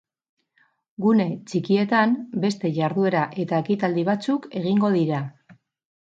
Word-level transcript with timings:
Gune 1.03 1.25
txikietan 1.49 2.15
beste 2.45 2.71
jarduera 2.77 3.21
eta 3.43 3.59
ekitaldi 3.65 4.05
batzuk 4.09 4.49
egingo 4.63 4.91
dira. 4.97 5.21